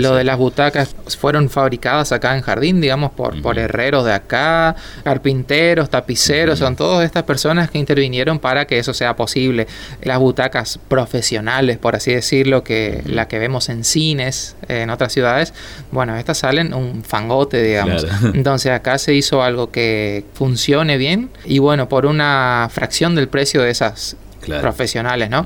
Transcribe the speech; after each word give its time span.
Lo 0.00 0.14
de 0.14 0.24
las 0.24 0.38
butacas 0.38 0.94
fueron 1.18 1.50
fabricadas 1.50 2.12
acá 2.12 2.36
en 2.36 2.42
Jardín, 2.42 2.80
digamos, 2.80 3.12
por, 3.12 3.40
por 3.42 3.58
herreros 3.58 4.04
de 4.04 4.12
acá, 4.12 4.76
carpinteros, 5.04 5.90
tapiceros, 5.90 6.58
son 6.58 6.76
todas 6.76 7.04
estas 7.04 7.24
personas 7.24 7.70
que 7.70 7.78
intervinieron 7.78 8.38
para 8.38 8.66
que 8.66 8.78
eso 8.78 8.94
sea 8.94 9.16
posible. 9.16 9.66
Las 10.02 10.18
butacas 10.18 10.78
profesionales, 10.88 11.78
por 11.78 11.96
así 11.96 12.12
decirlo, 12.12 12.64
que 12.64 13.02
la 13.06 13.28
que 13.28 13.38
vemos 13.38 13.68
en 13.68 13.84
cines, 13.84 14.56
en 14.68 14.90
otras 14.90 15.12
ciudades, 15.12 15.52
bueno, 15.90 16.16
estas 16.16 16.38
salen 16.38 16.74
un 16.74 17.04
fangote, 17.04 17.62
digamos. 17.62 18.06
Entonces 18.34 18.72
acá 18.72 18.98
se 18.98 19.14
hizo 19.14 19.42
algo 19.42 19.70
que 19.70 20.24
funcione 20.34 20.96
bien 20.96 21.30
y 21.44 21.58
bueno, 21.58 21.88
por 21.88 22.06
una 22.06 22.68
fracción 22.70 23.14
del 23.14 23.28
precio 23.28 23.62
de 23.62 23.70
esas 23.70 24.16
profesionales, 24.46 25.30
¿no? 25.30 25.44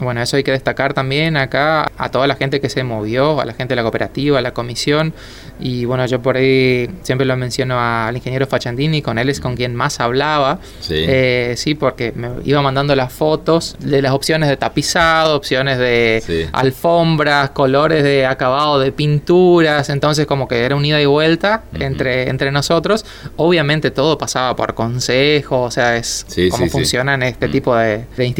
Bueno, 0.00 0.22
eso 0.22 0.36
hay 0.36 0.44
que 0.44 0.52
destacar 0.52 0.94
también 0.94 1.36
acá 1.36 1.90
a 1.96 2.10
toda 2.10 2.26
la 2.26 2.36
gente 2.36 2.60
que 2.60 2.68
se 2.68 2.84
movió, 2.84 3.40
a 3.40 3.44
la 3.44 3.52
gente 3.52 3.72
de 3.72 3.76
la 3.76 3.82
cooperativa, 3.82 4.38
a 4.38 4.42
la 4.42 4.52
comisión. 4.52 5.12
Y 5.60 5.84
bueno, 5.84 6.06
yo 6.06 6.22
por 6.22 6.36
ahí 6.36 6.88
siempre 7.02 7.26
lo 7.26 7.36
menciono 7.36 7.80
al 7.80 8.16
ingeniero 8.16 8.46
Fachandini, 8.46 9.02
con 9.02 9.18
él 9.18 9.28
es 9.28 9.40
con 9.40 9.56
quien 9.56 9.74
más 9.74 9.98
hablaba. 10.00 10.60
Sí. 10.80 10.94
Eh, 10.96 11.54
sí, 11.56 11.74
porque 11.74 12.12
me 12.14 12.30
iba 12.44 12.62
mandando 12.62 12.94
las 12.94 13.12
fotos 13.12 13.76
de 13.80 14.00
las 14.02 14.12
opciones 14.12 14.48
de 14.48 14.56
tapizado, 14.56 15.36
opciones 15.36 15.78
de 15.78 16.48
alfombras, 16.52 17.50
colores 17.50 18.04
de 18.04 18.26
acabado 18.26 18.78
de 18.78 18.92
pinturas. 18.92 19.90
Entonces, 19.90 20.26
como 20.26 20.46
que 20.46 20.64
era 20.64 20.76
un 20.76 20.84
ida 20.84 21.00
y 21.00 21.06
vuelta 21.06 21.64
entre, 21.74 22.28
entre 22.28 22.52
nosotros. 22.52 23.04
Obviamente, 23.36 23.90
todo 23.90 24.16
pasaba 24.16 24.54
por 24.54 24.74
consejo, 24.74 25.62
o 25.62 25.70
sea, 25.70 25.96
es 25.96 26.26
cómo 26.50 26.68
funcionan 26.68 27.22
este 27.22 27.48
tipo 27.48 27.74
de, 27.74 28.04
de 28.16 28.24
instituciones. 28.24 28.37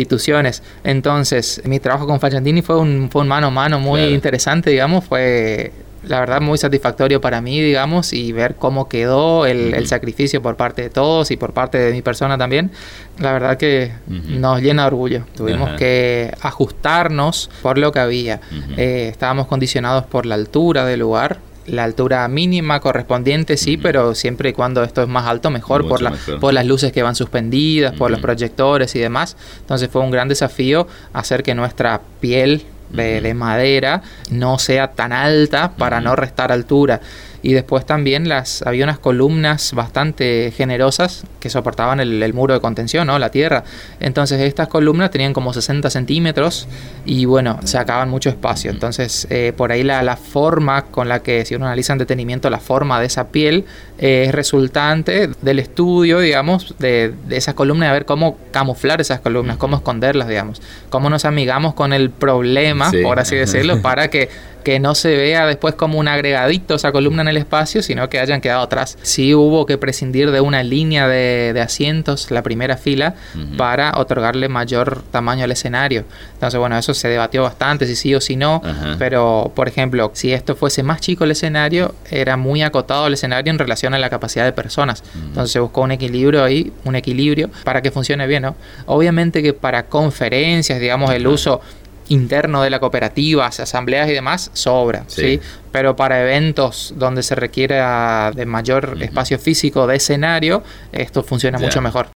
Entonces, 0.84 1.62
mi 1.64 1.80
trabajo 1.80 2.06
con 2.06 2.20
Facciandini 2.20 2.62
fue 2.62 2.78
un, 2.78 3.08
fue 3.10 3.22
un 3.22 3.28
mano 3.28 3.48
a 3.48 3.50
mano 3.50 3.80
muy 3.80 4.02
interesante, 4.02 4.70
digamos, 4.70 5.04
fue 5.04 5.72
la 6.04 6.20
verdad 6.20 6.40
muy 6.40 6.58
satisfactorio 6.58 7.20
para 7.20 7.40
mí, 7.40 7.60
digamos, 7.60 8.12
y 8.12 8.32
ver 8.32 8.54
cómo 8.56 8.88
quedó 8.88 9.46
el, 9.46 9.86
sacrificio 9.86 10.42
por 10.42 10.56
parte 10.56 10.82
de 10.82 10.90
todos 10.90 11.30
y 11.30 11.36
por 11.36 11.52
parte 11.52 11.78
de 11.78 11.92
mi 11.92 12.02
persona 12.02 12.36
también, 12.36 12.70
la 13.18 13.32
verdad 13.32 13.56
que 13.56 13.92
nos 14.06 14.60
llena 14.60 14.82
de 14.82 14.88
orgullo. 14.88 15.24
Tuvimos 15.36 15.70
que 15.78 16.32
ajustarnos 16.40 17.50
por 17.62 17.78
lo 17.78 17.92
que 17.92 18.00
había. 18.00 18.40
Eh, 18.76 19.08
estábamos 19.10 19.46
condicionados 19.46 20.04
por 20.04 20.26
la 20.26 20.34
altura 20.34 20.84
del 20.84 21.00
lugar, 21.00 21.38
la 21.68 21.84
altura 21.84 22.26
mínima 22.28 22.80
correspondiente, 22.80 23.56
sí, 23.56 23.76
pero 23.76 24.14
siempre 24.14 24.50
y 24.50 24.52
cuando 24.52 24.82
esto 24.82 25.02
es 25.02 25.08
más 25.08 25.26
alto, 25.26 25.50
mejor 25.50 25.86
por, 25.86 26.02
la, 26.02 26.14
por 26.40 26.52
las 26.54 26.66
luces 26.66 26.92
que 26.92 27.02
van 27.02 27.14
suspendidas, 27.14 27.94
por 27.94 28.10
los 28.10 28.20
proyectores 28.20 28.94
y 28.94 28.98
demás. 28.98 29.36
Entonces 29.60 29.88
fue 29.90 30.02
un 30.02 30.10
gran 30.10 30.28
desafío 30.28 30.86
hacer 31.12 31.42
que 31.42 31.54
nuestra 31.54 32.00
piel 32.20 32.64
de, 32.90 33.34
madera 33.34 34.02
no 34.30 34.58
sea 34.58 34.92
tan 34.92 35.12
alta 35.12 35.72
para 35.76 36.00
no 36.00 36.16
restar 36.16 36.52
altura 36.52 37.00
y 37.42 37.52
después 37.52 37.86
también 37.86 38.28
las 38.28 38.62
había 38.62 38.84
unas 38.84 38.98
columnas 38.98 39.72
bastante 39.72 40.52
generosas 40.56 41.24
que 41.40 41.50
soportaban 41.50 42.00
el, 42.00 42.34
muro 42.34 42.54
de 42.54 42.60
contención, 42.60 43.06
¿no? 43.06 43.18
la 43.18 43.30
tierra. 43.30 43.64
Entonces 44.00 44.40
estas 44.40 44.68
columnas 44.68 45.10
tenían 45.10 45.32
como 45.32 45.52
60 45.52 45.88
centímetros 45.90 46.68
y 47.04 47.24
bueno, 47.24 47.60
se 47.64 47.78
acaban 47.78 48.10
mucho 48.10 48.28
espacio. 48.28 48.70
Entonces 48.70 49.26
eh, 49.30 49.52
por 49.56 49.72
ahí 49.72 49.82
la, 49.82 50.02
la, 50.02 50.16
forma 50.16 50.86
con 50.86 51.08
la 51.08 51.22
que 51.22 51.44
si 51.44 51.54
uno 51.54 51.66
analiza 51.66 51.92
en 51.92 52.00
detenimiento 52.00 52.50
la 52.50 52.58
forma 52.58 53.00
de 53.00 53.06
esa 53.06 53.28
piel 53.28 53.64
eh, 53.98 54.24
es 54.26 54.34
resultante 54.34 55.30
del 55.40 55.58
estudio, 55.58 56.18
digamos, 56.20 56.74
de, 56.78 57.14
de 57.26 57.36
esas 57.36 57.54
columnas, 57.54 57.88
de 57.88 57.92
ver 57.92 58.04
cómo 58.04 58.36
camuflar 58.50 59.00
esas 59.00 59.20
columnas, 59.20 59.56
cómo 59.56 59.76
esconderlas, 59.76 60.28
digamos, 60.28 60.60
cómo 60.90 61.08
nos 61.10 61.24
amigamos 61.24 61.74
con 61.74 61.92
el 61.92 62.10
problema, 62.10 62.90
por 63.02 63.18
así 63.18 63.36
decirlo, 63.36 63.80
para 63.82 64.08
que 64.08 64.28
que 64.62 64.80
no 64.80 64.94
se 64.94 65.16
vea 65.16 65.46
después 65.46 65.74
como 65.74 65.98
un 65.98 66.08
agregadito 66.08 66.74
esa 66.74 66.92
columna 66.92 67.22
en 67.22 67.28
el 67.28 67.36
espacio, 67.36 67.82
sino 67.82 68.08
que 68.08 68.20
hayan 68.20 68.40
quedado 68.40 68.62
atrás. 68.62 68.98
Sí 69.02 69.34
hubo 69.34 69.66
que 69.66 69.78
prescindir 69.78 70.30
de 70.30 70.40
una 70.40 70.62
línea 70.62 71.08
de, 71.08 71.58
asientos, 71.60 72.30
la 72.30 72.42
primera 72.42 72.76
fila, 72.76 73.14
para 73.56 73.92
otorgarle 73.96 74.48
mayor 74.48 75.02
tamaño 75.10 75.44
al 75.44 75.50
escenario. 75.50 76.04
Entonces, 76.34 76.58
bueno, 76.58 76.78
eso 76.78 76.94
se 76.94 77.08
debatió 77.08 77.42
bastante, 77.42 77.86
si 77.86 77.96
sí 77.96 78.14
o 78.14 78.20
si 78.20 78.36
no, 78.36 78.62
pero, 78.98 79.52
por 79.54 79.68
ejemplo, 79.68 80.10
si 80.14 80.32
esto 80.32 80.56
fuese 80.56 80.82
más 80.82 81.00
chico 81.00 81.24
el 81.24 81.32
escenario, 81.32 81.94
era 82.10 82.36
muy 82.36 82.62
acotado 82.62 83.06
el 83.06 83.14
escenario 83.14 83.50
en 83.50 83.58
relación 83.58 83.94
a 83.94 83.98
la 83.98 84.10
capacidad 84.10 84.44
de 84.44 84.52
personas. 84.52 85.02
Entonces 85.14 85.52
se 85.52 85.60
buscó 85.60 85.82
un 85.82 85.92
equilibrio 85.92 86.44
ahí, 86.44 86.72
un 86.84 86.94
equilibrio 86.94 87.50
para 87.64 87.82
que 87.82 87.90
funcione 87.90 88.26
bien, 88.26 88.42
¿no? 88.42 88.56
Obviamente 88.86 89.42
que 89.42 89.52
para 89.52 89.86
conferencias, 89.86 90.80
digamos, 90.80 91.10
el 91.12 91.26
uso 91.26 91.60
interno 92.08 92.62
de 92.62 92.70
la 92.70 92.80
cooperativa, 92.80 93.46
asambleas 93.46 94.08
y 94.08 94.12
demás, 94.12 94.50
sobra, 94.52 95.04
sí. 95.06 95.40
Pero 95.72 95.96
para 95.96 96.20
eventos 96.22 96.94
donde 96.96 97.22
se 97.22 97.34
requiera 97.34 98.32
de 98.34 98.46
mayor 98.46 98.96
espacio 99.00 99.38
físico 99.38 99.86
de 99.86 99.96
escenario, 99.96 100.62
esto 100.92 101.22
funciona 101.22 101.58
mucho 101.58 101.80
mejor. 101.80 102.08